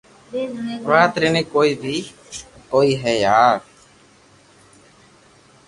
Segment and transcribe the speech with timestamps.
[0.89, 1.83] وات ري بي ڪوئي ھد
[2.71, 3.57] ھوئي ھي وار